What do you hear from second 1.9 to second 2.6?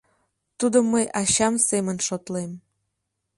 шотлем».